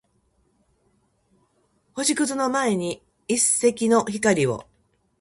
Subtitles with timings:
[1.93, 4.65] 星屑の前に一閃の光を